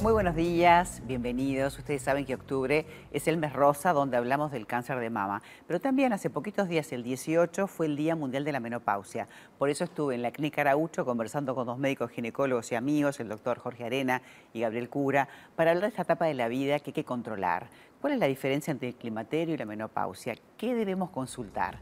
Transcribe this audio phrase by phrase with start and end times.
[0.00, 1.76] Muy buenos días, bienvenidos.
[1.76, 5.80] Ustedes saben que octubre es el mes rosa donde hablamos del cáncer de mama, pero
[5.80, 9.26] también hace poquitos días, el 18, fue el Día Mundial de la Menopausia.
[9.58, 13.28] Por eso estuve en la Clínica Araucho conversando con dos médicos ginecólogos y amigos, el
[13.28, 14.22] doctor Jorge Arena
[14.52, 17.68] y Gabriel Cura, para hablar de esta etapa de la vida que hay que controlar.
[18.00, 20.36] ¿Cuál es la diferencia entre el climaterio y la menopausia?
[20.56, 21.80] ¿Qué debemos consultar?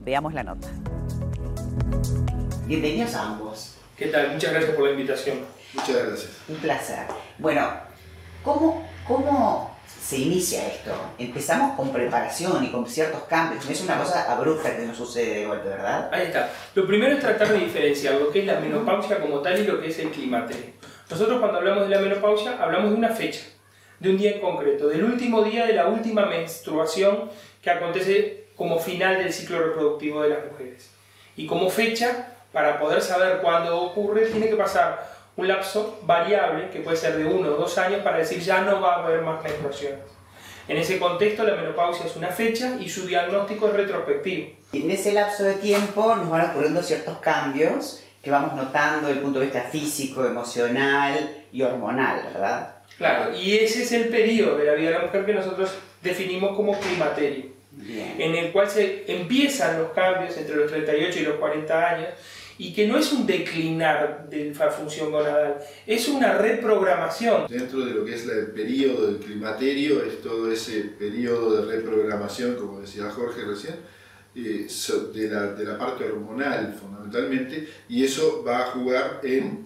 [0.00, 0.68] Veamos la nota.
[2.66, 3.77] Bienvenidos a ambos.
[3.98, 4.30] ¿Qué tal?
[4.30, 5.40] Muchas gracias por la invitación.
[5.74, 6.30] Muchas gracias.
[6.46, 7.00] Un placer.
[7.36, 7.68] Bueno,
[8.44, 10.92] ¿cómo, cómo se inicia esto?
[11.18, 13.64] Empezamos con preparación y con ciertos cambios.
[13.64, 16.14] No es una cosa abrupta que nos sucede de golpe, ¿verdad?
[16.14, 16.48] Ahí está.
[16.76, 19.80] Lo primero es tratar de diferenciar lo que es la menopausia como tal y lo
[19.80, 20.74] que es el climaterio.
[21.10, 23.40] Nosotros cuando hablamos de la menopausia hablamos de una fecha,
[23.98, 28.78] de un día en concreto, del último día de la última menstruación que acontece como
[28.78, 30.88] final del ciclo reproductivo de las mujeres.
[31.34, 36.80] Y como fecha, para poder saber cuándo ocurre, tiene que pasar un lapso variable, que
[36.80, 39.42] puede ser de uno o dos años, para decir ya no va a haber más
[39.42, 40.00] menstruaciones.
[40.66, 44.50] En ese contexto, la menopausia es una fecha y su diagnóstico es retrospectivo.
[44.72, 49.24] En ese lapso de tiempo nos van ocurriendo ciertos cambios que vamos notando desde el
[49.24, 52.74] punto de vista físico, emocional y hormonal, ¿verdad?
[52.98, 56.56] Claro, y ese es el periodo de la vida de la mujer que nosotros definimos
[56.56, 57.46] como climaterio,
[58.18, 62.08] en el cual se empiezan los cambios entre los 38 y los 40 años
[62.58, 67.46] y que no es un declinar de la función gonadal, es una reprogramación.
[67.48, 72.56] Dentro de lo que es el periodo del climaterio, es todo ese periodo de reprogramación,
[72.56, 73.76] como decía Jorge recién,
[74.34, 74.66] eh,
[75.14, 79.64] de, la, parte hormonal fundamentalmente, y eso va a jugar en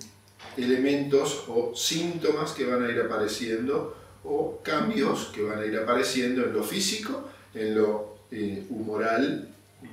[0.57, 6.45] elementos o síntomas que van a ir apareciendo o cambios que van a ir apareciendo
[6.45, 9.52] en lo físico, en lo eh, humoral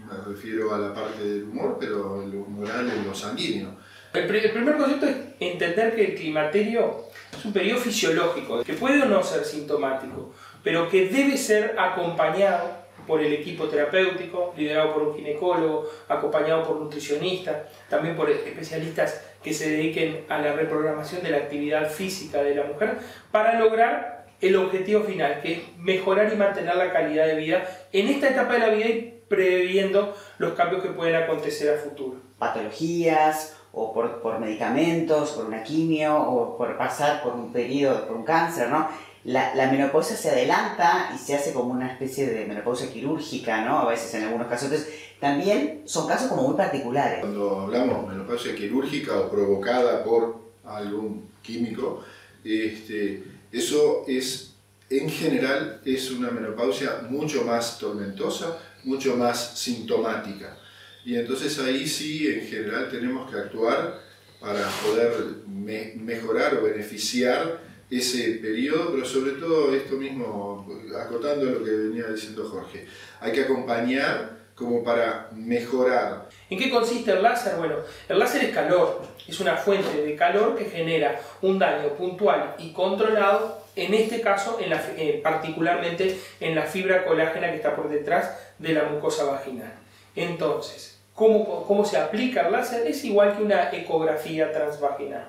[0.10, 3.76] me refiero a la parte del humor, pero en lo humoral, en lo sanguíneo.
[4.14, 9.06] El, primer concepto es entender que el climaterio es un periodo fisiológico, que puede o
[9.06, 15.16] no ser sintomático, pero que debe ser acompañado por el equipo terapéutico, liderado por un
[15.16, 21.38] ginecólogo, acompañado por nutricionistas, también por especialistas que se dediquen a la reprogramación de la
[21.38, 22.98] actividad física de la mujer,
[23.32, 28.08] para lograr el objetivo final, que es mejorar y mantener la calidad de vida en
[28.08, 32.17] esta etapa de la vida y previendo los cambios que pueden acontecer a futuro.
[32.38, 38.17] Patologías o por, por medicamentos, por una quimio o por pasar por un periodo, por
[38.17, 38.88] un cáncer, ¿no?
[39.26, 43.80] La, la, menopausia se adelanta y se hace como una especie de menopausia quirúrgica, ¿no?
[43.80, 44.71] A veces en algunos casos.
[44.71, 47.20] Entonces, también son casos como muy particulares.
[47.20, 52.02] Cuando hablamos de menopausia quirúrgica o provocada por algún químico,
[52.45, 54.54] este, eso es,
[54.89, 60.58] en general, es una menopausia mucho más tormentosa, mucho más sintomática.
[61.05, 64.02] Y entonces ahí sí, en general, tenemos que actuar
[64.39, 65.11] para poder
[65.48, 70.67] mejorar o beneficiar ese periodo, pero sobre todo esto mismo,
[70.98, 72.86] acotando lo que venía diciendo Jorge,
[73.20, 76.25] hay que acompañar como para mejorar.
[76.49, 77.55] ¿En qué consiste el láser?
[77.55, 77.75] Bueno,
[78.09, 82.73] el láser es calor, es una fuente de calor que genera un daño puntual y
[82.73, 88.73] controlado, en este caso eh, particularmente en la fibra colágena que está por detrás de
[88.73, 89.71] la mucosa vaginal.
[90.15, 92.86] Entonces, ¿cómo, cómo se aplica el láser?
[92.86, 95.27] Es igual que una ecografía transvaginal.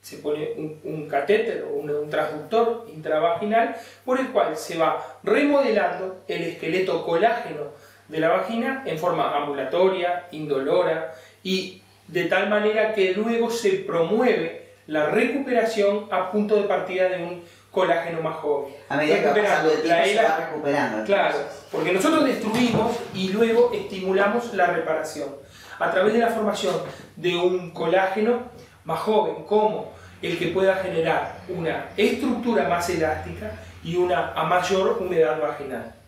[0.00, 0.48] Se pone
[0.82, 7.04] un, catéter o un, un transductor intravaginal por el cual se va remodelando el esqueleto
[7.04, 13.70] colágeno de la vagina en forma ambulatoria, indolora y de tal manera que luego se
[13.70, 18.74] promueve la recuperación a punto de partida de un colágeno más joven.
[18.90, 19.34] A medida que va
[20.04, 21.04] se va recuperando.
[21.06, 21.38] Claro,
[21.70, 25.30] porque nosotros destruimos y luego estimulamos la reparación
[25.78, 26.74] a través de la formación
[27.16, 28.42] de un colágeno
[28.84, 29.90] más joven, como
[30.20, 33.52] el que pueda generar una estructura más elástica
[33.82, 36.01] y una a mayor humedad vaginal.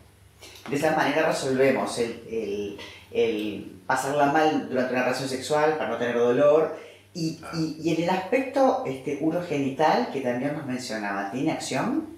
[0.69, 2.77] De esa manera resolvemos el,
[3.11, 6.75] el pasarla mal durante una relación sexual para no tener dolor
[7.13, 12.17] y, y, en el aspecto este, urogenital, que también nos mencionaba, ¿tiene acción?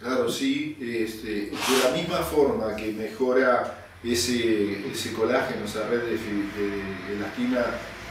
[0.00, 0.76] Claro, sí.
[0.80, 7.66] Este, de la misma forma que mejora ese, ese colágeno, esa red de, de elastina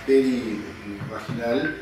[0.07, 1.81] perivaginal,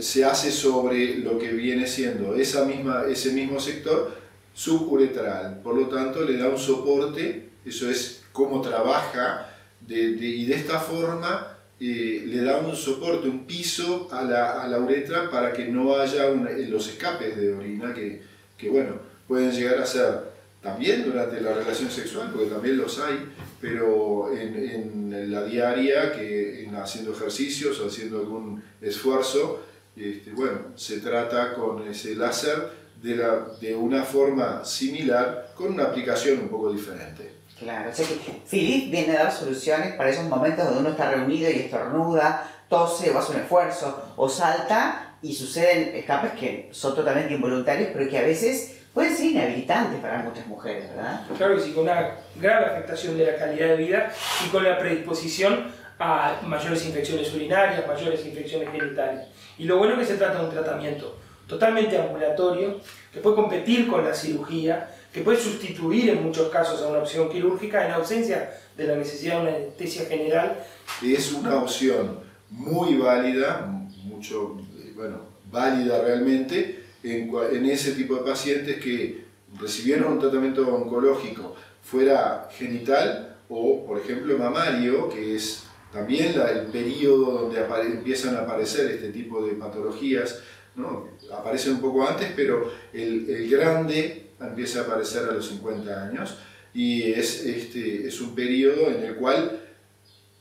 [0.00, 4.16] se hace sobre lo que viene siendo esa misma, ese mismo sector
[4.54, 5.60] suburetral.
[5.62, 9.46] Por lo tanto, le da un soporte, eso es cómo trabaja,
[9.86, 15.66] y de esta forma le da un soporte, un piso a la, uretra para que
[15.68, 20.30] no haya los escapes de orina que, bueno, pueden llegar a ser
[20.60, 23.32] también durante la relación sexual, porque también los hay,
[23.62, 29.62] pero en, en la diaria, que en, haciendo ejercicios o haciendo algún esfuerzo,
[29.96, 35.84] este, bueno, se trata con ese láser de, la, de una forma similar con una
[35.84, 37.40] aplicación un poco diferente.
[37.58, 41.10] Claro, o sea que Philip viene a dar soluciones para esos momentos donde uno está
[41.10, 46.94] reunido y estornuda, tose o hace un esfuerzo o salta y suceden escapes que son
[46.94, 51.26] totalmente involuntarios, pero que a veces pueden ser inhabilitantes para muchas mujeres, ¿verdad?
[51.36, 54.12] Claro que sí, con una grave afectación de la calidad de vida
[54.46, 59.26] y con la predisposición a mayores infecciones urinarias, mayores infecciones genitales.
[59.58, 61.18] Y lo bueno es que se trata de un tratamiento
[61.50, 62.80] totalmente ambulatorio,
[63.12, 67.28] que puede competir con la cirugía, que puede sustituir en muchos casos a una opción
[67.28, 70.64] quirúrgica en ausencia de la necesidad de una anestesia general.
[71.02, 72.20] Es una opción
[72.50, 73.66] muy válida,
[74.04, 74.60] mucho,
[74.94, 75.16] bueno,
[75.50, 79.24] válida realmente, en, en ese tipo de pacientes que
[79.58, 87.32] recibieron un tratamiento oncológico, fuera genital o, por ejemplo, mamario, que es también el periodo
[87.32, 87.60] donde
[87.92, 90.40] empiezan a aparecer este tipo de patologías,
[90.80, 91.08] ¿no?
[91.36, 96.36] aparecen un poco antes, pero el, el, grande empieza a aparecer a los 50 años
[96.74, 99.60] y es, este, es un periodo en el cual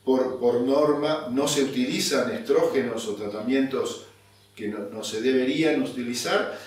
[0.03, 4.06] por, por norma no se utilizan estrógenos o tratamientos
[4.56, 6.57] que no, no se deberían utilizar,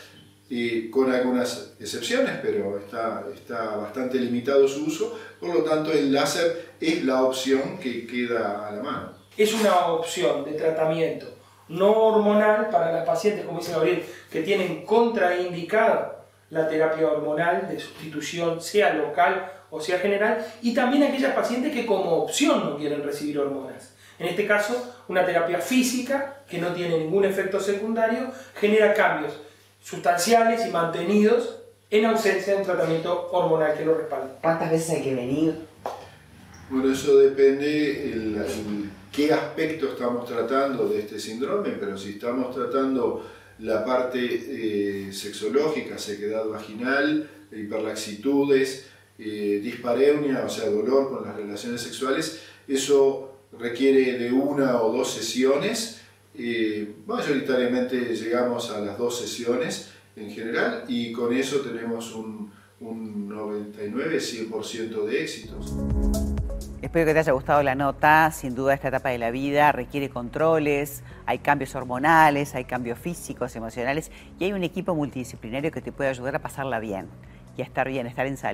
[0.54, 6.12] eh, con algunas excepciones, pero está, está bastante limitado su uso, por lo tanto el
[6.12, 9.12] láser es la opción que queda a la mano.
[9.34, 11.41] Es una opción de tratamiento
[11.72, 17.80] no hormonal para las pacientes, como dice Gabriel, que tienen contraindicada la terapia hormonal de
[17.80, 23.02] sustitución, sea local o sea general, y también aquellas pacientes que como opción no quieren
[23.02, 23.94] recibir hormonas.
[24.18, 29.32] En este caso, una terapia física que no tiene ningún efecto secundario genera cambios
[29.82, 31.56] sustanciales y mantenidos
[31.90, 34.34] en ausencia de un tratamiento hormonal que lo respalde.
[34.42, 35.54] ¿Cuántas veces hay que venir?
[36.68, 38.81] Bueno, eso depende el, el,
[39.12, 43.24] qué aspecto estamos tratando de este síndrome, pero si estamos tratando
[43.58, 48.86] la parte eh, sexológica, sequedad vaginal, hiperlaxitudes,
[49.18, 55.12] eh, dispareunia, o sea, dolor con las relaciones sexuales, eso requiere de una o dos
[55.12, 56.02] sesiones
[56.34, 62.50] eh, mayoritariamente llegamos a las dos sesiones en general y con eso tenemos un,
[62.80, 65.74] un 99-100% de éxitos.
[66.82, 68.32] Espero que te haya gustado la nota.
[68.32, 73.54] Sin duda esta etapa de la vida requiere controles, hay cambios hormonales, hay cambios físicos,
[73.54, 77.06] emocionales y hay un equipo multidisciplinario que te puede ayudar a pasarla bien
[77.56, 78.50] y a estar bien, a estar en salud.